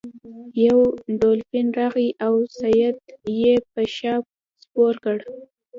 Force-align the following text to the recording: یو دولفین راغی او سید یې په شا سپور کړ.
یو 0.65 0.79
دولفین 1.21 1.67
راغی 1.79 2.09
او 2.25 2.35
سید 2.59 2.97
یې 3.41 3.53
په 3.73 3.81
شا 3.95 4.15
سپور 4.61 4.93
کړ. 5.03 5.17